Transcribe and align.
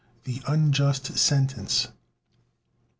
THE 0.23 0.41
UNJUST 0.47 1.15
SENTENCE. 1.19 1.85
Mr. 1.85 1.91